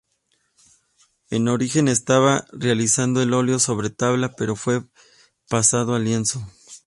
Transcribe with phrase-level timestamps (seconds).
[1.29, 4.83] En origen estaba realizado al óleo sobre tabla, pero fue
[5.47, 6.41] pasado a lienzo.